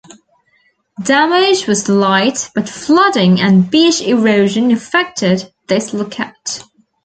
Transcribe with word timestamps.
Damage 1.03 1.67
was 1.67 1.87
light 1.87 2.49
but 2.55 2.67
flooding 2.67 3.39
and 3.39 3.69
beach 3.69 4.01
erosion 4.01 4.71
affected 4.71 5.53
this 5.67 5.93
lookout. 5.93 6.63